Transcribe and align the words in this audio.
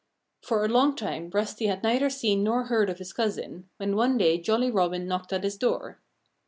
For 0.41 0.65
a 0.65 0.67
long 0.67 0.95
time 0.95 1.29
Rusty 1.31 1.67
had 1.67 1.83
neither 1.83 2.09
seen 2.09 2.43
nor 2.43 2.63
heard 2.63 2.89
of 2.89 2.97
his 2.97 3.13
cousin, 3.13 3.69
when 3.77 3.95
one 3.95 4.17
day 4.17 4.39
Jolly 4.39 4.71
Robin 4.71 5.07
knocked 5.07 5.31
at 5.31 5.43
his 5.43 5.57
door. 5.57 5.99